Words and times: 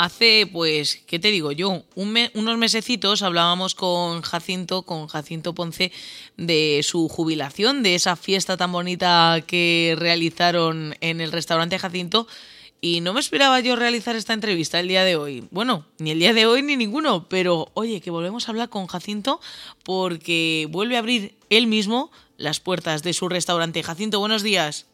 hace, 0.00 0.48
pues, 0.50 1.02
¿qué 1.06 1.18
te 1.18 1.30
digo 1.30 1.52
yo? 1.52 1.84
unos 1.94 2.58
mesecitos 2.58 3.20
hablábamos 3.20 3.74
con 3.74 4.22
Jacinto, 4.22 4.82
con 4.82 5.08
Jacinto 5.08 5.54
Ponce, 5.54 5.92
de 6.38 6.80
su 6.82 7.08
jubilación, 7.08 7.82
de 7.82 7.94
esa 7.94 8.16
fiesta 8.16 8.56
tan 8.56 8.72
bonita 8.72 9.44
que 9.46 9.94
realizaron 9.98 10.94
en 11.00 11.20
el 11.20 11.32
restaurante 11.32 11.78
Jacinto. 11.78 12.26
Y 12.80 13.02
no 13.02 13.12
me 13.12 13.20
esperaba 13.20 13.60
yo 13.60 13.76
realizar 13.76 14.16
esta 14.16 14.32
entrevista 14.32 14.80
el 14.80 14.88
día 14.88 15.04
de 15.04 15.16
hoy. 15.16 15.44
Bueno, 15.50 15.84
ni 15.98 16.12
el 16.12 16.18
día 16.18 16.32
de 16.32 16.46
hoy 16.46 16.62
ni 16.62 16.76
ninguno, 16.76 17.28
pero 17.28 17.70
oye, 17.74 18.00
que 18.00 18.10
volvemos 18.10 18.48
a 18.48 18.52
hablar 18.52 18.70
con 18.70 18.86
Jacinto 18.86 19.38
porque 19.84 20.66
vuelve 20.70 20.96
a 20.96 21.00
abrir 21.00 21.34
él 21.50 21.66
mismo 21.66 22.10
las 22.38 22.58
puertas 22.58 23.02
de 23.02 23.12
su 23.12 23.28
restaurante. 23.28 23.82
Jacinto, 23.82 24.18
buenos 24.18 24.42
días. 24.42 24.86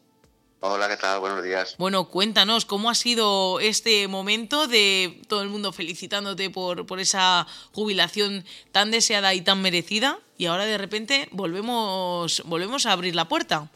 Hola, 0.59 0.89
¿qué 0.89 0.97
tal? 0.97 1.19
Buenos 1.19 1.43
días. 1.43 1.75
Bueno, 1.77 2.09
cuéntanos 2.09 2.65
cómo 2.65 2.89
ha 2.89 2.95
sido 2.95 3.59
este 3.59 4.07
momento 4.07 4.67
de 4.67 5.21
todo 5.27 5.43
el 5.43 5.49
mundo 5.49 5.71
felicitándote 5.71 6.49
por, 6.49 6.87
por 6.87 6.99
esa 6.99 7.45
jubilación 7.73 8.43
tan 8.71 8.89
deseada 8.89 9.35
y 9.35 9.41
tan 9.41 9.61
merecida 9.61 10.19
y 10.35 10.47
ahora 10.47 10.65
de 10.65 10.79
repente 10.79 11.29
volvemos, 11.31 12.41
volvemos 12.45 12.87
a 12.87 12.93
abrir 12.93 13.13
la 13.13 13.27
puerta. 13.27 13.69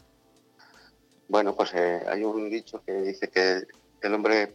Bueno, 1.28 1.54
pues 1.54 1.72
eh, 1.72 2.02
hay 2.08 2.24
un 2.24 2.50
dicho 2.50 2.82
que 2.84 2.92
dice 2.94 3.30
que 3.30 3.62
el 4.00 4.14
hombre 4.14 4.52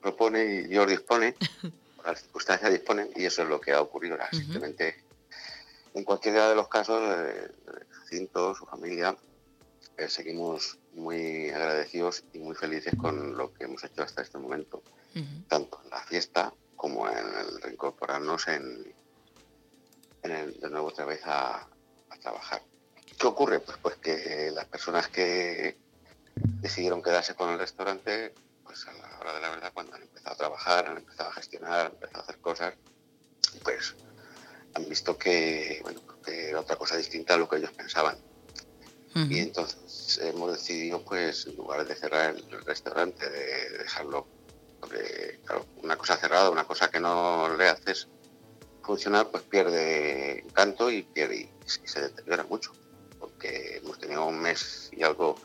propone 0.00 0.44
y 0.44 0.62
Dios 0.62 0.88
dispone, 0.88 1.34
las 2.06 2.22
circunstancias 2.22 2.72
disponen 2.72 3.10
y 3.16 3.26
eso 3.26 3.42
es 3.42 3.48
lo 3.50 3.60
que 3.60 3.72
ha 3.72 3.82
ocurrido. 3.82 4.14
ahora. 4.14 4.30
Simplemente, 4.32 4.96
en 5.92 6.04
cualquiera 6.04 6.48
de 6.48 6.54
los 6.54 6.68
casos, 6.68 7.02
eh, 7.04 7.50
Jacinto, 7.90 8.54
su 8.54 8.64
familia, 8.64 9.14
eh, 9.98 10.08
seguimos 10.08 10.78
muy 10.94 11.50
agradecidos 11.50 12.24
y 12.32 12.38
muy 12.38 12.54
felices 12.54 12.94
con 12.96 13.36
lo 13.36 13.52
que 13.52 13.64
hemos 13.64 13.82
hecho 13.84 14.02
hasta 14.02 14.22
este 14.22 14.38
momento, 14.38 14.82
tanto 15.48 15.80
en 15.84 15.90
la 15.90 16.00
fiesta 16.02 16.52
como 16.76 17.08
en 17.08 17.16
el 17.16 17.60
reincorporarnos 17.60 18.48
en, 18.48 18.94
en 20.22 20.30
el, 20.30 20.60
de 20.60 20.70
nuevo 20.70 20.88
otra 20.88 21.04
vez 21.04 21.20
a, 21.24 21.56
a 22.10 22.16
trabajar. 22.20 22.62
¿Qué 23.18 23.26
ocurre? 23.26 23.60
Pues, 23.60 23.78
pues 23.78 23.96
que 23.96 24.50
las 24.52 24.66
personas 24.66 25.08
que 25.08 25.76
decidieron 26.34 27.02
quedarse 27.02 27.34
con 27.34 27.50
el 27.50 27.58
restaurante 27.58 28.34
pues 28.64 28.86
a 28.88 28.92
la 28.92 29.18
hora 29.20 29.34
de 29.34 29.40
la 29.40 29.50
verdad, 29.50 29.72
cuando 29.72 29.94
han 29.94 30.02
empezado 30.02 30.34
a 30.34 30.38
trabajar, 30.38 30.88
han 30.88 30.96
empezado 30.96 31.30
a 31.30 31.32
gestionar, 31.32 31.86
han 31.86 31.92
empezado 31.92 32.20
a 32.20 32.22
hacer 32.22 32.38
cosas, 32.38 32.74
pues 33.62 33.94
han 34.74 34.88
visto 34.88 35.16
que, 35.16 35.78
bueno, 35.82 36.00
que 36.24 36.48
era 36.48 36.60
otra 36.60 36.76
cosa 36.76 36.96
distinta 36.96 37.34
a 37.34 37.36
lo 37.36 37.48
que 37.48 37.56
ellos 37.56 37.72
pensaban. 37.72 38.16
Y 39.14 39.38
entonces 39.38 40.18
hemos 40.22 40.52
decidido, 40.52 41.00
pues, 41.04 41.46
en 41.46 41.54
lugar 41.54 41.86
de 41.86 41.94
cerrar 41.94 42.34
el 42.34 42.64
restaurante, 42.64 43.28
de 43.30 43.78
dejarlo, 43.78 44.26
una 45.82 45.96
cosa 45.96 46.16
cerrada, 46.16 46.50
una 46.50 46.64
cosa 46.64 46.90
que 46.90 46.98
no 46.98 47.54
le 47.56 47.68
haces 47.68 48.08
funcionar, 48.82 49.30
pues 49.30 49.44
pierde 49.44 50.40
encanto 50.40 50.90
y, 50.90 51.02
pierde, 51.02 51.48
y 51.64 51.88
se 51.88 52.00
deteriora 52.00 52.42
mucho. 52.44 52.72
Porque 53.20 53.76
hemos 53.76 53.98
tenido 53.98 54.26
un 54.26 54.40
mes 54.40 54.90
y 54.92 55.02
algo 55.04 55.36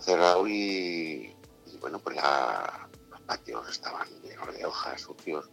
cerrado 0.00 0.48
y, 0.48 1.36
bueno, 1.80 1.98
pues 1.98 2.16
los 2.16 3.20
patios 3.26 3.68
estaban 3.68 4.08
llenos 4.22 4.54
de 4.56 4.64
hojas, 4.64 5.02
sucios 5.02 5.50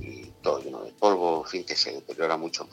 y 0.00 0.30
todo 0.42 0.62
lleno 0.62 0.82
de 0.84 0.92
polvo, 0.92 1.42
en 1.44 1.50
fin, 1.50 1.64
que 1.64 1.76
se 1.76 1.92
deteriora 1.92 2.36
mucho. 2.36 2.66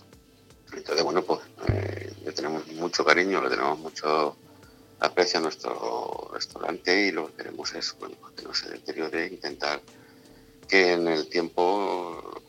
Entonces, 0.76 1.04
bueno, 1.04 1.24
pues 1.24 1.42
eh, 1.68 2.14
le 2.24 2.32
tenemos 2.32 2.68
mucho 2.68 3.04
cariño, 3.04 3.42
le 3.42 3.50
tenemos 3.50 3.80
mucho 3.80 4.36
aprecio 5.00 5.40
a 5.40 5.44
nuestro 5.44 6.30
restaurante 6.34 7.08
y 7.08 7.12
lo 7.12 7.28
que 7.28 7.34
queremos 7.34 7.74
es 7.74 7.96
bueno, 8.00 8.16
pues 8.20 8.34
que 8.34 8.44
no 8.44 8.54
se 8.54 8.70
deteriore, 8.70 9.28
intentar 9.28 9.82
que 10.68 10.94
en 10.94 11.08
el 11.08 11.28
tiempo 11.28 12.42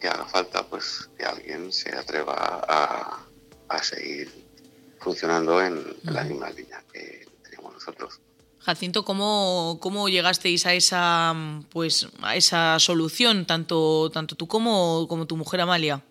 que 0.00 0.08
haga 0.08 0.26
falta, 0.26 0.66
pues 0.66 1.08
que 1.16 1.24
alguien 1.24 1.72
se 1.72 1.94
atreva 1.94 2.64
a, 2.68 3.20
seguir 3.82 4.30
funcionando 5.00 5.60
en, 5.60 5.74
en 6.06 6.14
la 6.14 6.22
misma 6.22 6.48
línea 6.50 6.82
que 6.92 7.26
tenemos 7.42 7.74
nosotros. 7.74 8.20
Jacinto, 8.60 9.04
¿cómo, 9.04 9.76
¿cómo, 9.80 10.08
llegasteis 10.08 10.64
a 10.64 10.72
esa, 10.72 11.34
pues, 11.70 12.08
a 12.22 12.34
esa 12.34 12.78
solución, 12.78 13.44
tanto, 13.44 14.10
tanto 14.10 14.36
tú 14.36 14.46
como, 14.46 15.06
como 15.06 15.26
tu 15.26 15.36
mujer 15.36 15.60
Amalia? 15.60 16.02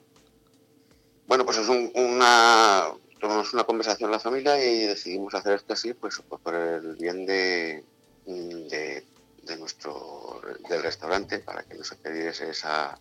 Bueno, 1.27 1.45
pues 1.45 1.57
es 1.57 1.69
una, 1.69 2.91
tomamos 3.19 3.53
una 3.53 3.63
conversación 3.63 4.09
en 4.09 4.11
la 4.11 4.19
familia 4.19 4.63
y 4.63 4.85
decidimos 4.85 5.33
hacer 5.33 5.53
esto 5.53 5.73
así, 5.73 5.93
pues, 5.93 6.21
pues 6.27 6.41
por 6.41 6.55
el 6.55 6.95
bien 6.95 7.25
de, 7.25 7.83
de, 8.25 9.57
nuestro 9.57 10.41
del 10.69 10.83
restaurante, 10.83 11.39
para 11.39 11.63
que 11.63 11.75
no 11.75 11.83
se 11.83 11.95
perdiese 11.95 12.49
esa, 12.49 12.97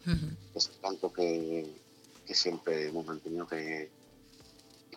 ese 0.55 0.71
canto 0.81 1.12
que, 1.12 1.66
que, 2.27 2.34
siempre 2.34 2.88
hemos 2.88 3.06
mantenido 3.06 3.47
que, 3.47 3.91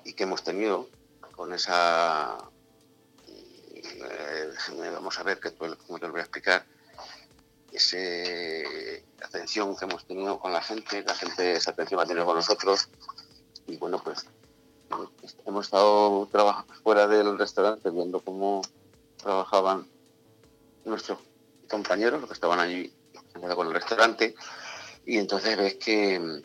y 0.04 0.14
que 0.14 0.24
hemos 0.24 0.44
tenido 0.44 0.90
con 1.36 1.54
esa 1.54 2.38
eh, 3.96 4.90
vamos 4.94 5.20
a 5.20 5.24
ver, 5.24 5.40
que 5.40 5.52
como 5.54 6.00
te 6.00 6.06
lo 6.06 6.12
voy 6.12 6.20
a 6.20 6.24
explicar, 6.24 6.66
esa 7.76 7.98
atención 9.26 9.76
que 9.76 9.86
hemos 9.86 10.06
tenido 10.06 10.40
con 10.40 10.54
la 10.54 10.62
gente, 10.62 11.04
la 11.04 11.16
gente 11.16 11.54
esa 11.54 11.72
atención 11.72 12.00
ha 12.00 12.06
tenido 12.06 12.26
con 12.26 12.36
nosotros. 12.36 12.90
Y 13.68 13.78
bueno, 13.78 14.02
pues 14.04 14.26
hemos 15.46 15.66
estado 15.66 16.28
trabajando 16.32 16.74
fuera 16.84 17.08
del 17.08 17.38
restaurante 17.38 17.90
viendo 17.90 18.20
cómo 18.20 18.62
trabajaban 19.18 19.88
nuestros 20.86 21.20
compañeros, 21.70 22.20
los 22.20 22.30
que 22.30 22.36
estaban 22.36 22.60
allí 22.60 22.94
con 23.34 23.68
el 23.68 23.74
restaurante, 23.74 24.36
y 25.06 25.18
entonces 25.18 25.58
ves 25.58 25.76
que, 25.76 26.42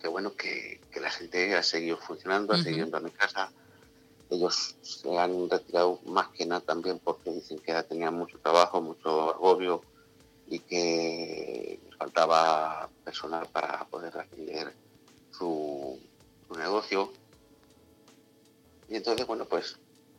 que 0.00 0.08
bueno, 0.08 0.34
que, 0.34 0.80
la 1.00 1.10
gente 1.10 1.54
ha 1.56 1.62
seguido 1.62 1.98
funcionando, 1.98 2.54
ha 2.54 2.62
seguido 2.62 2.86
en 2.96 3.04
mi 3.04 3.10
casa, 3.10 3.52
ellos 4.30 4.76
se 4.80 5.18
han 5.18 5.50
retirado 5.50 6.00
más 6.06 6.28
que 6.28 6.46
nada 6.46 6.60
también 6.60 7.00
porque 7.00 7.30
dicen 7.30 7.58
que 7.58 7.74
tenían 7.82 8.14
mucho 8.14 8.38
trabajo, 8.38 8.80
mucho 8.80 9.34
agobio 9.34 9.82
y 10.48 10.58
que 10.60 11.80
faltaba 11.98 12.88
personal 13.04 13.48
para 13.52 13.84
poder 13.86 14.16
atender 14.18 14.72
su, 15.30 15.98
negocio. 16.56 17.12
Y 18.88 18.96
entonces, 18.96 19.26
bueno, 19.26 19.44
pues 19.46 19.76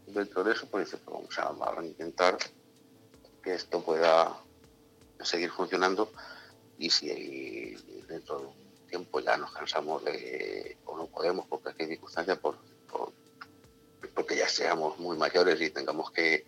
dentro 0.07 0.43
de 0.43 0.51
eso, 0.51 0.67
pues, 0.67 0.89
pues 0.89 1.05
vamos, 1.05 1.39
a, 1.39 1.43
vamos 1.51 1.77
a 1.77 1.85
intentar 1.85 2.37
que 3.41 3.53
esto 3.53 3.81
pueda 3.81 4.37
seguir 5.21 5.51
funcionando 5.51 6.11
y 6.77 6.89
si 6.89 7.07
dentro 8.07 8.39
de 8.39 8.45
un 8.47 8.87
tiempo 8.89 9.19
ya 9.21 9.37
nos 9.37 9.53
cansamos 9.53 10.03
de, 10.03 10.77
o 10.85 10.97
no 10.97 11.07
podemos 11.07 11.45
porque 11.47 11.73
hay 11.79 11.87
circunstancias, 11.87 12.37
por, 12.39 12.57
por 12.91 13.13
porque 14.13 14.37
ya 14.37 14.47
seamos 14.47 14.97
muy 14.99 15.17
mayores 15.17 15.61
y 15.61 15.69
tengamos 15.69 16.11
que, 16.11 16.45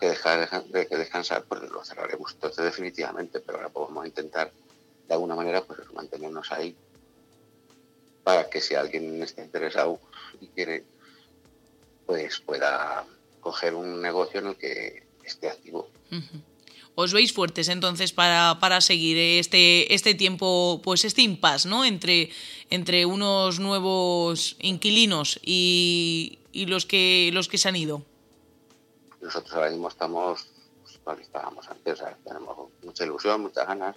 dejar 0.00 0.64
de 0.64 0.86
que 0.86 0.96
descansar, 0.96 1.44
pues 1.44 1.62
lo 1.62 1.82
cerraremos 1.84 2.32
entonces 2.32 2.64
definitivamente, 2.64 3.40
pero 3.40 3.58
ahora 3.58 3.70
podemos 3.70 4.06
intentar 4.06 4.52
de 5.08 5.14
alguna 5.14 5.34
manera 5.34 5.62
pues 5.62 5.78
mantenernos 5.94 6.52
ahí 6.52 6.76
para 8.24 8.50
que 8.50 8.60
si 8.60 8.74
alguien 8.74 9.22
está 9.22 9.42
interesado 9.42 10.00
y 10.40 10.48
quiere, 10.48 10.84
pues 12.06 12.40
pueda 12.40 13.06
coger 13.40 13.74
un 13.74 14.02
negocio 14.02 14.40
en 14.40 14.48
el 14.48 14.56
que 14.56 15.04
esté 15.24 15.48
activo. 15.48 15.88
Os 16.96 17.12
veis 17.12 17.32
fuertes 17.32 17.68
entonces 17.68 18.12
para, 18.12 18.58
para 18.58 18.80
seguir 18.80 19.16
este, 19.18 19.94
este 19.94 20.14
tiempo, 20.14 20.80
pues 20.82 21.04
este 21.04 21.22
impasse, 21.22 21.68
¿no? 21.68 21.84
Entre, 21.84 22.30
entre 22.70 23.06
unos 23.06 23.60
nuevos 23.60 24.56
inquilinos 24.60 25.38
y, 25.44 26.38
y 26.52 26.66
los 26.66 26.86
que 26.86 27.30
los 27.32 27.48
que 27.48 27.58
se 27.58 27.68
han 27.68 27.76
ido? 27.76 28.02
Nosotros 29.20 29.54
ahora 29.54 29.70
mismo 29.70 29.88
estamos, 29.88 30.46
pues, 31.04 31.20
estábamos 31.20 31.68
antes, 31.68 32.02
tenemos 32.24 32.68
mucha 32.82 33.04
ilusión, 33.04 33.42
muchas 33.42 33.66
ganas. 33.66 33.96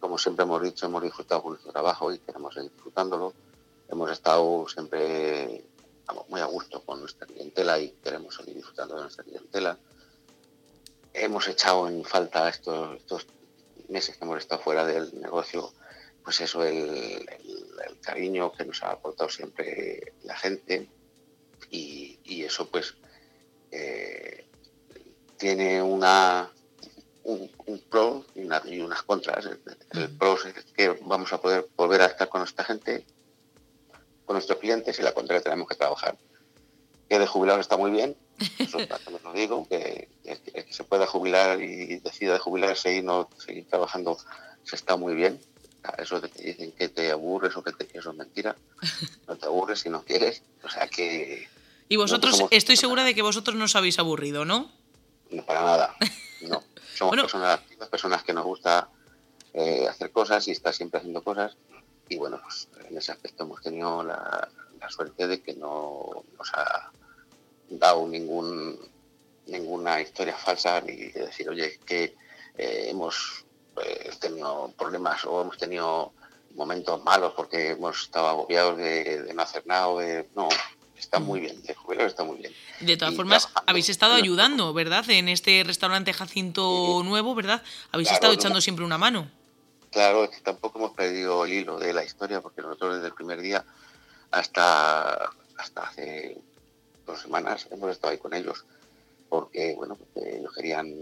Como 0.00 0.18
siempre 0.18 0.44
hemos 0.44 0.62
dicho, 0.62 0.86
hemos 0.86 1.02
disfrutado 1.02 1.42
con 1.42 1.52
nuestro 1.52 1.72
trabajo 1.72 2.12
y 2.12 2.18
queremos 2.18 2.54
seguir 2.54 2.72
disfrutándolo. 2.72 3.32
Hemos 3.88 4.10
estado 4.10 4.66
siempre 4.68 5.64
muy 6.28 6.40
a 6.40 6.46
gusto 6.46 6.82
con 6.82 7.00
nuestra 7.00 7.26
clientela 7.26 7.78
y 7.78 7.90
queremos 8.02 8.34
seguir 8.34 8.54
disfrutando 8.56 8.96
de 8.96 9.02
nuestra 9.02 9.24
clientela. 9.24 9.78
Hemos 11.12 11.48
echado 11.48 11.88
en 11.88 12.04
falta 12.04 12.48
estos, 12.48 12.96
estos 12.96 13.26
meses 13.88 14.16
que 14.16 14.24
hemos 14.24 14.38
estado 14.38 14.60
fuera 14.62 14.84
del 14.84 15.20
negocio, 15.20 15.72
pues 16.22 16.40
eso, 16.40 16.64
el 16.64 17.26
cariño 18.00 18.52
que 18.52 18.64
nos 18.64 18.82
ha 18.82 18.90
aportado 18.90 19.30
siempre 19.30 20.14
la 20.24 20.36
gente, 20.36 20.88
y, 21.70 22.42
eso 22.44 22.68
pues 22.68 22.94
eh, 23.74 24.46
tiene 25.36 25.82
una 25.82 26.50
un, 27.24 27.50
pro 27.90 28.24
y, 28.34 28.80
unas 28.80 29.02
contras. 29.02 29.46
El, 29.92 30.10
pro 30.10 30.36
es 30.44 30.64
que 30.76 30.90
vamos 31.02 31.32
a 31.32 31.40
poder 31.40 31.66
volver 31.76 32.02
a 32.02 32.06
estar 32.06 32.28
con 32.28 32.40
nuestra 32.40 32.64
gente, 32.64 33.04
con 34.24 34.34
nuestros 34.34 34.58
clientes 34.58 34.98
y 34.98 35.02
la 35.02 35.12
contra 35.12 35.40
tenemos 35.40 35.68
que 35.68 35.74
trabajar. 35.74 36.16
que 37.08 37.18
de 37.18 37.26
jubilado 37.26 37.60
está 37.60 37.76
muy 37.76 37.90
bien, 37.90 38.16
eso 38.58 38.78
también 38.86 39.20
lo 39.24 39.32
digo, 39.32 39.66
que, 39.68 40.08
que, 40.22 40.66
se 40.70 40.84
pueda 40.84 41.06
jubilar 41.06 41.60
y 41.62 41.98
decida 41.98 42.34
de 42.34 42.38
jubilarse 42.38 42.96
y 42.96 43.02
no 43.02 43.28
seguir 43.38 43.66
trabajando, 43.68 44.18
se 44.62 44.76
está 44.76 44.96
muy 44.96 45.14
bien. 45.14 45.40
Eso 45.98 46.18
de 46.18 46.30
que 46.30 46.42
dicen 46.42 46.72
que 46.72 46.88
te 46.88 47.10
aburres 47.10 47.54
o 47.56 47.62
que 47.62 47.72
te, 47.72 47.86
eso 47.98 48.10
es 48.10 48.16
mentira. 48.16 48.56
No 49.28 49.36
te 49.36 49.46
aburres 49.46 49.80
si 49.80 49.88
no 49.88 50.02
quieres. 50.02 50.42
O 50.62 50.68
sea 50.68 50.86
que... 50.86 51.48
Y 51.88 51.96
vosotros, 51.96 52.44
estoy 52.50 52.76
segura 52.76 53.04
de 53.04 53.14
que 53.14 53.22
vosotros 53.22 53.56
no 53.56 53.64
os 53.64 53.76
habéis 53.76 53.98
aburrido, 53.98 54.44
¿no? 54.44 54.70
No, 55.30 55.44
para 55.44 55.62
nada. 55.62 55.96
No. 56.42 56.62
Somos 56.94 57.16
personas 57.16 57.58
activas, 57.58 57.88
personas 57.88 58.22
que 58.22 58.32
nos 58.32 58.44
gusta 58.44 58.88
eh, 59.52 59.86
hacer 59.88 60.12
cosas 60.12 60.46
y 60.48 60.52
estar 60.52 60.72
siempre 60.72 60.98
haciendo 60.98 61.22
cosas. 61.22 61.56
Y 62.08 62.16
bueno, 62.16 62.40
pues 62.42 62.68
en 62.88 62.96
ese 62.96 63.12
aspecto 63.12 63.44
hemos 63.44 63.62
tenido 63.62 64.02
la, 64.04 64.48
suerte 64.88 65.26
de 65.26 65.40
que 65.40 65.54
no 65.54 66.24
nos 66.38 66.52
ha 66.52 66.90
dado 67.70 68.06
ningún 68.06 68.78
ninguna 69.46 70.00
historia 70.00 70.36
falsa 70.36 70.80
ni 70.82 70.94
de 70.94 71.26
decir, 71.26 71.48
oye, 71.48 71.78
que 71.86 72.14
eh, 72.56 72.86
hemos 72.88 73.44
eh, 73.82 74.10
tenido 74.20 74.72
problemas 74.76 75.24
o 75.24 75.40
hemos 75.40 75.56
tenido 75.56 76.12
momentos 76.54 77.02
malos 77.02 77.32
porque 77.34 77.70
hemos 77.70 78.02
estado 78.02 78.28
agobiados 78.28 78.76
de, 78.78 79.32
no 79.34 79.42
hacer 79.42 79.66
nada 79.66 79.94
de... 79.98 80.28
No, 80.34 80.48
está 80.96 81.18
muy 81.18 81.40
bien, 81.40 81.62
de 81.96 82.04
jubilar 82.04 82.06
está 82.06 82.24
muy 82.24 82.38
bien. 82.38 82.52
De 82.80 82.96
todas 82.96 83.14
formas, 83.14 83.48
habéis 83.66 83.88
estado 83.88 84.14
ayudando, 84.14 84.72
¿verdad? 84.72 85.08
En 85.10 85.28
este 85.28 85.62
restaurante 85.64 86.12
Jacinto 86.12 87.02
Nuevo, 87.04 87.34
¿verdad? 87.34 87.62
Habéis 87.92 88.10
estado 88.10 88.32
echando 88.32 88.60
siempre 88.60 88.84
una 88.84 88.98
mano. 88.98 89.30
Claro, 89.90 90.24
es 90.24 90.30
que 90.30 90.40
tampoco 90.40 90.78
hemos 90.78 90.92
perdido 90.92 91.44
el 91.44 91.52
hilo 91.52 91.78
de 91.78 91.92
la 91.92 92.04
historia, 92.04 92.40
porque 92.40 92.62
nosotros 92.62 92.96
desde 92.96 93.08
el 93.08 93.14
primer 93.14 93.40
día 93.40 93.64
hasta, 94.32 95.30
hasta 95.56 95.82
hace 95.82 96.36
dos 97.06 97.20
semanas 97.20 97.68
hemos 97.70 97.90
estado 97.92 98.12
ahí 98.12 98.18
con 98.18 98.34
ellos, 98.34 98.64
porque 99.28 99.74
bueno, 99.76 99.96
ellos 100.16 100.52
querían 100.52 100.92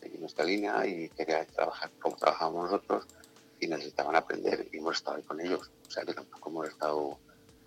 seguir 0.00 0.20
nuestra 0.20 0.44
línea 0.44 0.86
y 0.86 1.10
querían 1.10 1.46
trabajar 1.46 1.90
como 2.00 2.16
trabajábamos 2.16 2.70
nosotros 2.70 3.04
y 3.60 3.66
necesitaban 3.66 4.16
aprender 4.16 4.66
y 4.72 4.78
hemos 4.78 4.96
estado 4.96 5.18
ahí 5.18 5.22
con 5.22 5.40
ellos. 5.40 5.70
O 5.86 5.90
sea 5.90 6.04
que 6.04 6.14
tampoco 6.14 6.48
hemos 6.50 6.68
estado, 6.68 7.18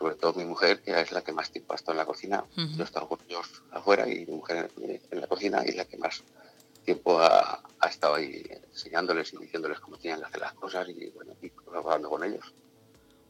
sobre 0.01 0.15
todo 0.15 0.33
mi 0.33 0.45
mujer, 0.45 0.81
que 0.81 0.99
es 0.99 1.11
la 1.11 1.21
que 1.21 1.31
más 1.31 1.51
tiempo 1.51 1.73
ha 1.73 1.75
estado 1.75 1.91
en 1.93 1.97
la 1.99 2.05
cocina. 2.05 2.43
Yo 2.55 2.81
he 2.81 2.83
estado 2.83 3.07
con 3.07 3.19
ellos 3.27 3.61
afuera 3.71 4.09
y 4.09 4.25
mi 4.25 4.33
mujer 4.33 4.71
en 5.11 5.21
la 5.21 5.27
cocina 5.27 5.61
y 5.63 5.69
es 5.69 5.75
la 5.75 5.85
que 5.85 5.97
más 5.97 6.23
tiempo 6.83 7.19
ha, 7.19 7.61
estado 7.87 8.15
ahí 8.15 8.43
enseñándoles 8.71 9.33
y 9.33 9.37
diciéndoles 9.37 9.79
cómo 9.79 9.97
tienen 9.97 10.19
que 10.19 10.25
hacer 10.25 10.41
las 10.41 10.53
cosas 10.53 10.87
y 10.89 11.09
bueno, 11.09 11.33
y 11.41 11.49
trabajando 11.49 12.09
con 12.09 12.23
ellos. 12.23 12.51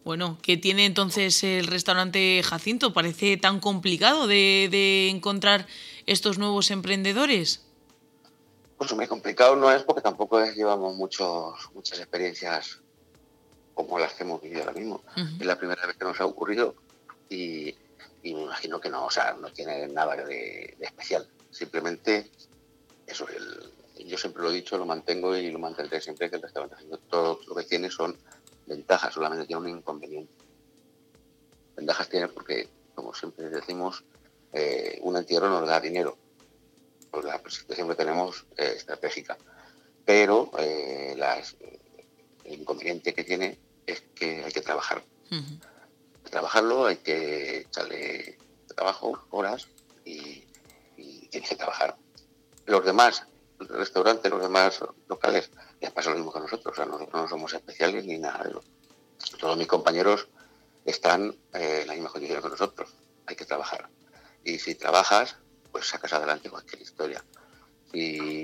Bueno, 0.05 0.37
¿qué 0.41 0.55
tiene 0.55 0.85
entonces 0.85 1.43
el 1.43 1.67
restaurante 1.67 2.41
Jacinto? 2.41 2.93
¿Parece 2.93 3.35
tan 3.37 3.59
complicado 3.59 4.27
de, 4.27 5.09
encontrar 5.09 5.67
estos 6.05 6.37
nuevos 6.37 6.71
emprendedores? 6.71 7.65
Pues 8.77 8.93
muy 8.93 9.07
complicado 9.07 9.57
no 9.57 9.69
es 9.71 9.83
porque 9.83 10.01
tampoco 10.01 10.43
llevamos 10.43 10.95
muchos, 10.95 11.69
muchas 11.73 11.99
experiencias 11.99 12.80
como 13.73 13.99
las 13.99 14.13
que 14.13 14.23
hemos 14.23 14.41
vivido 14.41 14.61
ahora 14.61 14.73
mismo. 14.73 15.03
Es 15.39 15.45
la 15.45 15.57
primera 15.57 15.85
vez 15.85 15.97
que 15.97 16.05
nos 16.05 16.19
ha 16.19 16.25
ocurrido 16.25 16.75
y, 17.29 17.75
me 18.23 18.29
imagino 18.29 18.79
que 18.79 18.89
no, 18.89 19.05
o 19.05 19.11
sea, 19.11 19.33
no 19.33 19.51
tiene 19.51 19.87
nada 19.87 20.15
de 20.15 20.77
especial. 20.79 21.27
Simplemente 21.49 22.29
eso, 23.07 23.27
el, 23.27 23.71
yo 24.05 24.17
siempre 24.17 24.43
lo 24.43 24.51
he 24.51 24.53
dicho, 24.53 24.77
lo 24.77 24.85
mantengo 24.85 25.35
y 25.35 25.49
lo 25.51 25.59
mantendré 25.59 26.01
siempre 26.01 26.29
que 26.29 26.37
el 26.37 26.41
restaurante 26.41 26.75
haciendo 26.75 26.97
todo 26.97 27.39
lo 27.47 27.55
que 27.55 27.63
tiene 27.63 27.89
son 27.89 28.17
ventajas, 28.65 29.13
solamente 29.13 29.45
tiene 29.45 29.61
un 29.61 29.69
inconveniente. 29.69 30.33
Ventajas 31.75 32.09
tiene 32.09 32.27
porque, 32.27 32.69
como 32.95 33.13
siempre 33.13 33.49
decimos, 33.49 34.03
eh, 34.53 34.99
un 35.01 35.17
entierro 35.17 35.49
nos 35.49 35.67
da 35.67 35.79
dinero, 35.79 36.17
por 37.09 37.25
la 37.25 37.41
presentación 37.41 37.89
que 37.89 37.95
tenemos 37.95 38.45
eh, 38.57 38.73
estratégica. 38.77 39.37
Pero 40.05 40.51
eh, 40.57 41.15
el 42.45 42.61
inconveniente 42.61 43.13
que 43.13 43.23
tiene 43.23 43.59
es 43.85 44.01
que 44.15 44.43
hay 44.43 44.51
que 44.51 44.61
trabajar. 44.61 45.03
Trabajarlo, 46.29 46.85
hay 46.85 46.97
que 46.97 47.59
echarle 47.61 48.37
trabajo, 48.67 49.25
horas 49.31 49.67
y, 50.05 50.45
y 50.97 51.27
tienes 51.27 51.49
que 51.49 51.55
trabajar 51.55 51.97
los 52.65 52.85
demás 52.85 53.25
restaurantes, 53.59 54.31
los 54.31 54.41
demás 54.41 54.79
locales, 55.07 55.51
les 55.79 55.91
pasa 55.91 56.09
lo 56.09 56.15
mismo 56.15 56.33
que 56.33 56.39
nosotros. 56.39 56.73
O 56.73 56.75
sea, 56.75 56.85
nosotros 56.85 57.21
no 57.21 57.29
somos 57.29 57.53
especiales 57.53 58.05
ni 58.05 58.17
nada 58.17 58.43
de 58.43 58.49
eso. 58.49 58.63
Todos 59.39 59.57
mis 59.57 59.67
compañeros 59.67 60.27
están 60.85 61.35
eh, 61.53 61.79
en 61.81 61.87
la 61.87 61.93
misma 61.93 62.09
condición 62.09 62.41
que 62.41 62.49
nosotros. 62.49 62.89
Hay 63.27 63.35
que 63.35 63.45
trabajar. 63.45 63.89
Y 64.43 64.57
si 64.59 64.75
trabajas, 64.75 65.37
pues 65.71 65.87
sacas 65.87 66.13
adelante 66.13 66.49
cualquier 66.49 66.81
historia. 66.81 67.23
Si 67.91 68.40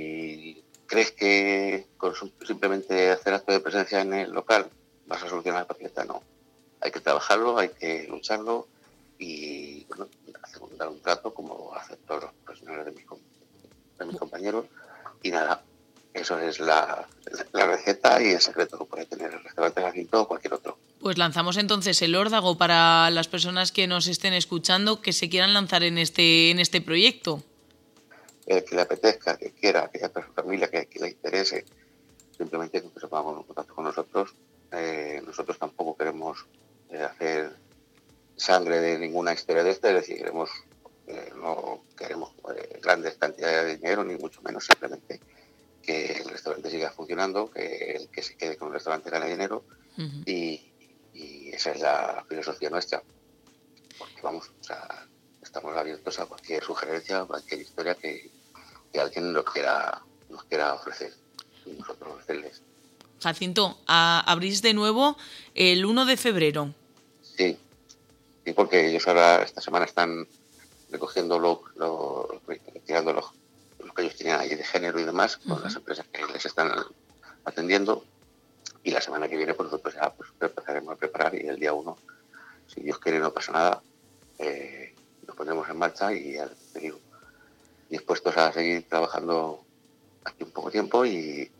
crees 0.97 1.11
que 1.11 1.85
con 1.97 2.13
simplemente 2.15 3.11
hacer 3.11 3.35
acto 3.35 3.51
de 3.51 3.59
presencia 3.59 4.01
en 4.01 4.13
el 4.13 4.31
local 4.31 4.67
vas 5.05 5.23
a 5.23 5.29
solucionar 5.29 5.61
la 5.61 5.67
papeleta, 5.67 6.05
no. 6.05 6.23
Hay 6.81 6.89
que 6.89 6.99
trabajarlo, 6.99 7.59
hay 7.59 7.69
que 7.69 8.07
lucharlo 8.09 8.67
y 9.19 9.85
bueno, 9.85 10.07
hacer 10.41 10.61
dar 10.75 10.87
un 10.87 10.99
trato 10.99 11.35
como 11.35 11.71
hacen 11.75 11.97
todos 12.07 12.23
los 12.23 12.33
profesionales 12.43 12.85
de 12.85 12.91
mis 12.93 13.05
de 13.99 14.05
mis 14.05 14.17
compañeros. 14.17 14.65
Y 15.21 15.29
nada, 15.29 15.61
eso 16.15 16.39
es 16.39 16.59
la, 16.59 17.07
receta 17.53 18.19
y 18.21 18.29
el 18.29 18.41
secreto 18.41 18.79
que 18.79 18.85
puede 18.85 19.05
tener 19.05 19.31
el 19.31 19.43
restaurante 19.43 19.81
Jacinto 19.81 20.21
o 20.21 20.27
cualquier 20.27 20.55
otro. 20.55 20.79
Pues 20.99 21.19
lanzamos 21.19 21.57
entonces 21.57 22.01
el 22.01 22.15
órdago 22.15 22.57
para 22.57 23.11
las 23.11 23.27
personas 23.27 23.71
que 23.71 23.85
nos 23.85 24.07
estén 24.07 24.33
escuchando 24.33 24.99
que 25.01 25.13
se 25.13 25.29
quieran 25.29 25.53
lanzar 25.53 25.83
en 25.83 25.99
este, 25.99 26.49
en 26.49 26.59
este 26.59 26.81
proyecto. 26.81 27.43
Que 28.47 28.75
le 28.75 28.81
apetezca, 28.81 29.37
que 29.37 29.51
quiera, 29.51 29.89
que 29.89 29.97
haya 29.97 30.11
su 30.13 30.33
familia, 30.33 30.69
que, 30.69 30.87
le 30.99 31.09
interese, 31.09 31.65
simplemente 32.35 32.81
que 32.81 32.99
se 32.99 33.07
ponga 33.07 33.37
en 33.37 33.43
contacto 33.43 33.75
con 33.75 33.83
nosotros. 33.83 34.33
Eh, 34.71 35.21
nosotros 35.25 35.59
tampoco 35.59 35.97
queremos 35.97 36.45
eh, 36.89 37.01
hacer 37.01 37.51
sangre 38.35 38.79
de 38.79 38.99
ninguna 38.99 39.33
historia 39.33 39.63
de 39.63 39.71
esta, 39.71 39.89
es 39.89 39.95
decir, 39.95 40.17
queremos 40.17 40.49
eh, 41.07 41.31
no 41.35 41.83
queremos 41.97 42.31
eh, 42.53 42.79
grandes 42.81 43.15
cantidades 43.15 43.65
de 43.65 43.77
dinero, 43.77 44.03
ni 44.03 44.15
mucho 44.15 44.41
menos, 44.41 44.65
simplemente 44.65 45.21
que 45.81 46.17
el 46.17 46.27
restaurante 46.27 46.69
siga 46.69 46.91
funcionando, 46.91 47.49
que 47.49 47.91
el 47.91 48.09
que 48.09 48.21
se 48.21 48.35
quede 48.35 48.57
con 48.57 48.67
el 48.67 48.73
restaurante 48.73 49.09
gane 49.09 49.29
dinero 49.29 49.63
y, 50.25 50.63
esa 51.53 51.71
es 51.71 51.79
la 51.79 52.23
filosofía 52.27 52.69
nuestra. 52.69 53.01
Porque 53.97 54.21
vamos, 54.21 54.51
o 54.59 54.63
sea, 54.63 55.07
estamos 55.41 55.75
abiertos 55.75 56.19
a 56.19 56.27
cualquier 56.27 56.63
sugerencia, 56.63 57.21
a 57.21 57.25
cualquier 57.25 57.61
historia 57.61 57.95
que, 57.95 58.29
alguien 58.95 59.33
nos 59.33 59.45
quiera, 59.45 60.01
nos 60.29 60.43
quiera 60.45 60.73
ofrecer 60.73 61.13
y 61.65 61.71
nosotros 61.71 62.13
ofrecerles. 62.13 62.61
Jacinto, 63.21 63.79
abrís 63.87 64.61
de 64.61 64.73
nuevo 64.73 65.17
el 65.55 65.85
1 65.85 66.05
de 66.05 66.17
febrero. 66.17 66.73
Sí, 67.21 67.57
sí, 68.45 68.53
porque 68.53 68.89
ellos 68.89 69.07
ahora 69.07 69.43
esta 69.43 69.61
semana 69.61 69.85
están 69.85 70.27
recogiendo 70.89 71.39
lo, 71.39 71.63
lo, 71.75 72.41
retirando 72.47 73.13
lo, 73.13 73.93
que 73.93 74.03
ellos 74.03 74.15
tienen 74.15 74.39
ahí 74.39 74.49
de 74.49 74.63
género 74.63 74.99
y 74.99 75.03
demás 75.03 75.37
con 75.37 75.61
las 75.63 75.75
empresas 75.75 76.05
que 76.11 76.25
les 76.31 76.45
están 76.45 76.71
atendiendo. 77.45 78.03
Y 78.83 78.91
la 78.91 79.01
semana 79.01 79.27
que 79.27 79.35
viene, 79.35 79.53
pues 79.53 79.71
nosotros 79.71 79.95
ya 79.95 80.11
pues, 80.13 80.29
empezaremos 80.39 80.93
a 80.93 80.97
preparar 80.97 81.35
y 81.35 81.47
el 81.47 81.59
día 81.59 81.73
uno, 81.73 81.97
si 82.67 82.81
Dios 82.81 82.99
quiere, 82.99 83.19
no 83.19 83.33
pasa 83.33 83.51
nada, 83.51 83.81
eh, 84.37 84.93
nos 85.25 85.35
pondremos 85.35 85.67
en 85.67 85.77
marcha 85.77 86.13
y 86.13 86.33
ya 86.33 86.49
digo, 86.79 86.99
dispuestos 87.89 88.35
a 88.37 88.51
seguir 88.51 88.87
trabajando 88.87 89.63
aquí 90.25 90.43
un 90.43 90.51
poco 90.51 90.71
tiempo 90.71 91.05
y, 91.05 91.51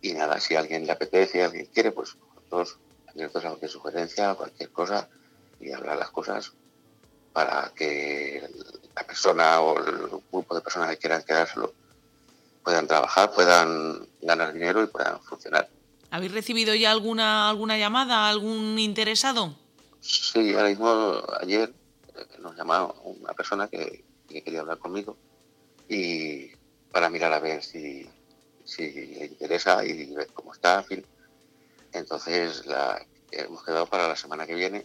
y 0.00 0.12
nada, 0.12 0.40
si 0.40 0.54
a 0.54 0.60
alguien 0.60 0.86
le 0.86 0.92
apetece, 0.92 1.42
alguien 1.42 1.66
quiere, 1.66 1.92
pues 1.92 2.16
nosotros 2.34 2.78
abiertos 3.08 3.44
a 3.44 3.48
cualquier 3.48 3.70
sugerencia, 3.70 4.34
cualquier 4.34 4.70
cosa 4.70 5.08
y 5.60 5.72
hablar 5.72 5.98
las 5.98 6.10
cosas 6.10 6.52
para 7.32 7.72
que 7.74 8.42
la 8.94 9.02
persona 9.04 9.60
o 9.60 9.78
el 9.78 10.08
grupo 10.30 10.54
de 10.54 10.60
personas 10.60 10.90
que 10.90 10.98
quieran 10.98 11.22
quedárselo 11.22 11.72
puedan 12.62 12.86
trabajar, 12.86 13.32
puedan 13.32 14.06
ganar 14.20 14.52
dinero 14.52 14.82
y 14.82 14.86
puedan 14.88 15.20
funcionar. 15.22 15.68
¿Habéis 16.10 16.32
recibido 16.32 16.74
ya 16.74 16.90
alguna 16.90 17.48
alguna 17.48 17.76
llamada, 17.76 18.28
algún 18.28 18.78
interesado? 18.78 19.54
Sí, 20.00 20.54
ahora 20.54 20.68
mismo 20.68 21.22
ayer 21.40 21.72
eh, 22.16 22.26
nos 22.40 22.56
llamó 22.56 22.94
una 23.04 23.34
persona 23.34 23.68
que, 23.68 24.04
quería 24.28 24.60
hablar 24.60 24.78
conmigo 24.78 25.16
y 25.88 26.50
para 26.92 27.10
mirar 27.10 27.32
a 27.32 27.38
ver 27.38 27.62
si, 27.62 28.06
si 28.64 28.90
le 28.90 29.26
interesa 29.26 29.84
y 29.84 30.06
ver 30.14 30.28
cómo 30.34 30.52
está, 30.52 30.78
en 30.78 30.84
fin. 30.84 31.06
Entonces 31.92 32.66
la, 32.66 33.04
hemos 33.30 33.64
quedado 33.64 33.86
para 33.86 34.08
la 34.08 34.16
semana 34.16 34.46
que 34.46 34.54
viene 34.54 34.84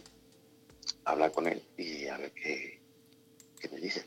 hablar 1.04 1.32
con 1.32 1.46
él 1.46 1.62
y 1.76 2.06
a 2.06 2.16
ver 2.16 2.32
qué, 2.32 2.80
me 3.70 3.80
dice. 3.80 4.06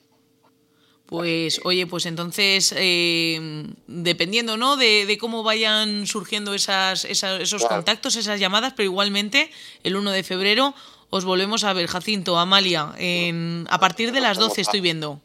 Pues, 1.07 1.61
oye, 1.63 1.87
pues 1.87 2.05
entonces, 2.05 2.73
eh, 2.75 3.65
dependiendo, 3.87 4.57
¿no? 4.57 4.75
De, 4.75 5.17
cómo 5.19 5.41
vayan 5.41 6.05
surgiendo 6.05 6.53
esas, 6.53 7.05
esos 7.05 7.65
contactos, 7.65 8.17
esas 8.17 8.39
llamadas, 8.39 8.73
pero 8.75 8.85
igualmente, 8.85 9.49
el 9.83 9.95
1 9.95 10.11
de 10.11 10.23
febrero 10.23 10.75
os 11.09 11.23
volvemos 11.23 11.63
a 11.63 11.71
ver, 11.71 11.87
Jacinto, 11.87 12.37
Amalia, 12.37 12.93
en, 12.97 13.65
a 13.69 13.79
partir 13.79 14.11
de 14.11 14.19
las 14.19 14.37
12 14.37 14.59
estoy 14.61 14.81
viendo. 14.81 15.21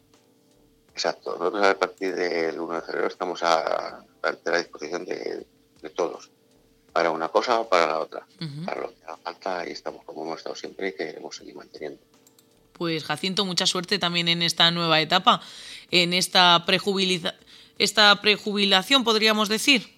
Exacto, 0.93 1.35
nosotros 1.37 1.65
a 1.65 1.77
partir 1.77 2.15
del 2.15 2.59
1 2.59 2.75
de 2.75 2.81
febrero 2.81 3.07
estamos 3.07 3.41
a, 3.43 4.03
la 4.21 4.57
disposición 4.57 5.05
de, 5.05 5.45
todos, 5.95 6.29
para 6.91 7.11
una 7.11 7.29
cosa 7.29 7.59
o 7.59 7.67
para 7.67 7.87
la 7.87 7.99
otra, 7.99 8.25
para 8.65 8.81
lo 8.81 8.89
que 8.89 9.03
haga 9.05 9.17
falta 9.17 9.67
y 9.67 9.71
estamos 9.71 10.03
como 10.05 10.23
hemos 10.23 10.37
estado 10.37 10.55
siempre 10.55 10.89
y 10.89 10.93
queremos 10.93 11.35
seguir 11.35 11.55
manteniendo. 11.55 11.99
Pues 12.73 13.03
Jacinto, 13.03 13.45
mucha 13.45 13.65
suerte 13.65 13.99
también 13.99 14.27
en 14.27 14.41
esta 14.41 14.69
nueva 14.71 15.01
etapa, 15.01 15.41
en 15.91 16.13
esta, 16.13 16.65
esta 17.77 18.21
prejubilación, 18.21 19.03
podríamos 19.03 19.49
decir. 19.49 19.95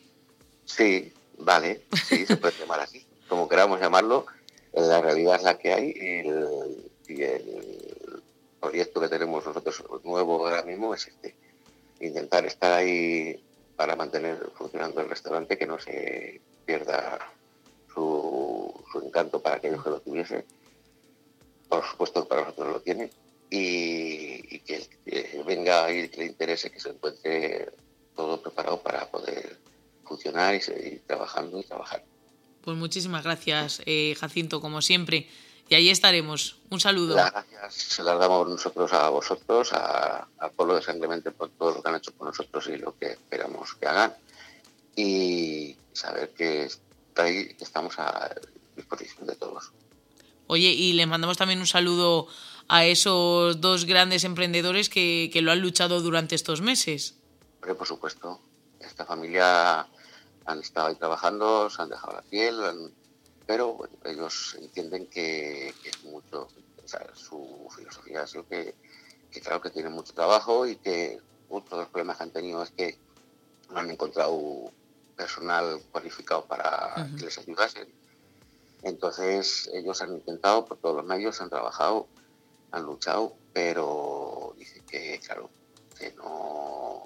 Sí, 0.66 1.14
vale, 1.38 1.84
sí, 2.08 2.26
se 2.26 2.38
puede 2.38 2.58
llamar 2.58 2.80
así, 2.80 3.06
como 3.28 3.48
queramos 3.48 3.80
llamarlo, 3.80 4.26
la 4.74 5.02
realidad 5.02 5.36
es 5.36 5.44
la 5.44 5.58
que 5.58 5.74
hay 5.74 5.94
y 7.08 7.22
el, 7.22 7.95
proyecto 8.66 9.00
que 9.00 9.10
tenemos 9.10 9.46
nosotros 9.46 9.84
nuevo 10.04 10.48
ahora 10.48 10.64
mismo 10.64 10.94
es 10.96 11.08
este, 11.08 11.36
intentar 12.00 12.46
estar 12.46 12.74
ahí 12.74 13.40
para 13.76 13.96
mantener 13.96 14.38
funcionando 14.58 15.02
el 15.02 15.10
restaurante, 15.10 15.58
que 15.58 15.68
no 15.68 15.78
se 15.80 16.42
pierda 16.66 17.20
su, 17.94 18.74
encanto 19.04 19.40
para 19.42 19.58
aquellos 19.58 19.84
que 19.84 19.90
lo 19.90 20.00
tuviesen. 20.00 20.46
Por 21.70 21.84
supuesto 21.86 22.24
que 22.24 22.30
para 22.30 22.42
nosotros 22.42 22.74
lo 22.74 22.82
tiene. 22.82 23.12
Y, 23.50 24.60
que, 24.60 24.88
venga 25.46 25.92
y 25.92 26.10
que 26.10 26.18
le 26.18 26.26
interese 26.26 26.72
que 26.72 26.80
se 26.80 26.90
encuentre 26.90 27.72
todo 28.16 28.42
preparado 28.42 28.82
para 28.82 29.06
poder 29.08 29.58
funcionar 30.04 30.56
y 30.56 30.62
seguir 30.62 31.02
trabajando 31.06 31.60
y 31.60 31.64
trabajar. 31.64 32.04
Pues 32.62 32.78
muchísimas 32.78 33.24
gracias, 33.24 33.82
eh, 33.86 34.16
Jacinto, 34.20 34.60
como 34.60 34.82
siempre. 34.82 35.28
Y 35.68 35.76
ahí 35.76 35.90
estaremos. 35.90 36.58
Un 36.70 36.80
saludo. 36.80 37.16
Las 37.16 37.32
gracias 37.32 37.74
se 37.74 38.04
las 38.04 38.20
damos 38.20 38.48
nosotros 38.48 38.94
a 38.94 39.10
vosotros, 39.10 39.74
al 39.74 40.52
pueblo 40.56 40.76
de 40.76 40.82
San 40.82 41.00
Clemente 41.00 41.32
por 41.32 41.50
todo 41.50 41.76
lo 41.76 41.82
que 41.84 41.90
han 41.90 41.96
hecho 41.96 42.14
con 42.14 42.28
nosotros 42.28 42.68
y 42.68 42.78
lo 42.78 42.96
que 42.98 43.14
esperamos 43.14 43.74
que 43.76 43.88
hagan. 43.88 44.14
Y 44.96 45.76
saber 45.94 46.30
que 46.32 46.70
ahí 47.16 47.56
estamos 47.60 47.98
a 47.98 48.34
disposición 48.76 49.26
de 49.28 49.36
todos. 49.36 49.72
Oye, 50.48 50.70
y 50.70 50.94
le 50.94 51.08
mandamos 51.08 51.38
también 51.38 51.60
un 51.60 51.68
saludo 51.68 52.28
a 52.68 52.86
esos 52.86 53.60
dos 53.62 53.86
grandes 53.86 54.24
emprendedores 54.24 54.90
que, 54.90 55.30
que 55.34 55.42
lo 55.42 55.52
han 55.52 55.62
luchado 55.62 56.02
durante 56.02 56.36
estos 56.36 56.62
meses. 56.62 57.16
por 57.62 57.88
supuesto. 57.88 58.40
Esta 58.80 59.06
familia 59.06 59.88
han 60.46 60.60
estado 60.60 60.88
ahí 60.88 60.96
trabajando, 60.96 61.70
se 61.70 61.82
han 61.82 61.90
dejado 61.90 62.14
la 62.14 62.22
piel, 62.22 62.94
pero 63.46 63.78
ellos 64.04 64.56
entienden 64.60 65.08
que, 65.08 65.70
es 65.70 66.04
mucho, 66.04 66.48
su 67.14 67.68
filosofía 67.76 68.24
es 68.24 68.36
lo 68.36 68.48
que, 68.48 68.76
claro 69.44 69.62
que 69.62 69.70
tienen 69.70 69.92
mucho 69.92 70.14
trabajo 70.14 70.66
y 70.66 70.78
que 70.78 71.20
otro 71.50 71.78
de 71.78 71.84
los 71.84 71.92
problemas 71.92 72.18
que 72.18 72.24
han 72.24 72.32
tenido 72.32 72.64
es 72.64 72.72
que 72.72 72.98
no 73.70 73.80
han 73.80 73.90
encontrado 73.90 74.72
personal 75.16 75.82
cualificado 75.92 76.46
para 76.46 76.94
que 77.18 77.26
les 77.26 77.38
ayudasen. 77.38 77.88
Entonces 78.84 79.70
ellos 79.74 80.02
han 80.02 80.14
intentado 80.14 80.66
por 80.66 80.78
todos 80.78 80.98
los 80.98 81.06
medios, 81.06 81.42
han 81.42 81.50
trabajado, 81.50 82.08
han 82.72 82.84
luchado, 82.84 83.36
pero 83.54 84.54
dicen 84.58 84.86
que, 84.86 85.20
claro, 85.26 85.50
que 85.98 86.12
no, 86.14 87.04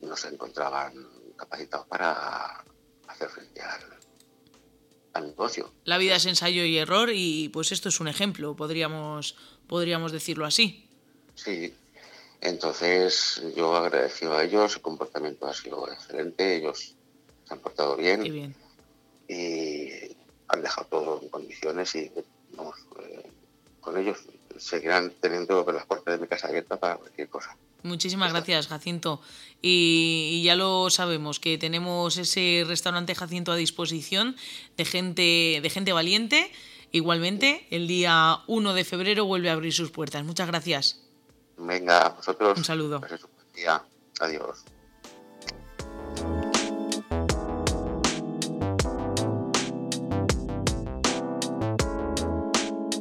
no 0.00 0.16
se 0.16 0.28
encontraban 0.28 0.94
capacitados 1.36 1.86
para 1.86 2.64
hacer 3.08 3.28
frente 3.28 3.60
al, 3.60 4.01
negocio. 5.20 5.72
La 5.84 5.98
vida 5.98 6.16
es 6.16 6.26
ensayo 6.26 6.64
y 6.64 6.78
error 6.78 7.10
y 7.12 7.48
pues 7.50 7.72
esto 7.72 7.88
es 7.88 8.00
un 8.00 8.08
ejemplo, 8.08 8.56
podríamos, 8.56 9.36
podríamos 9.66 10.12
decirlo 10.12 10.46
así. 10.46 10.88
Sí, 11.34 11.74
entonces 12.40 13.42
yo 13.56 13.76
agradecido 13.76 14.36
a 14.36 14.44
ellos, 14.44 14.72
su 14.72 14.80
comportamiento 14.80 15.46
ha 15.46 15.54
sido 15.54 15.90
excelente, 15.90 16.56
ellos 16.56 16.94
se 17.46 17.54
han 17.54 17.60
portado 17.60 17.96
bien, 17.96 18.22
bien. 18.22 18.54
y 19.28 20.16
han 20.48 20.62
dejado 20.62 20.86
todo 20.88 21.20
en 21.22 21.28
condiciones 21.28 21.94
y 21.94 22.10
vamos, 22.56 22.76
eh, 23.00 23.30
con 23.80 23.98
ellos 23.98 24.18
seguirán 24.58 25.12
teniendo 25.20 25.64
las 25.72 25.86
puertas 25.86 26.14
de 26.14 26.20
mi 26.20 26.28
casa 26.28 26.48
abiertas 26.48 26.78
para 26.78 26.96
cualquier 26.96 27.28
cosa. 27.28 27.56
Muchísimas 27.82 28.32
gracias, 28.32 28.68
Jacinto. 28.68 29.20
Y, 29.60 30.42
ya 30.44 30.56
lo 30.56 30.90
sabemos, 30.90 31.40
que 31.40 31.58
tenemos 31.58 32.16
ese 32.16 32.64
restaurante 32.66 33.14
Jacinto 33.14 33.52
a 33.52 33.56
disposición 33.56 34.36
de 34.76 34.84
gente, 34.84 35.60
de 35.62 35.70
gente 35.70 35.92
valiente. 35.92 36.50
Igualmente, 36.90 37.66
el 37.70 37.88
día 37.88 38.40
1 38.46 38.74
de 38.74 38.84
febrero 38.84 39.24
vuelve 39.24 39.50
a 39.50 39.54
abrir 39.54 39.72
sus 39.72 39.90
puertas. 39.90 40.24
Muchas 40.24 40.46
gracias. 40.46 41.00
Venga, 41.56 42.10
vosotros. 42.10 42.58
Un 42.58 42.64
saludo. 42.64 43.00
Adiós. 44.20 44.64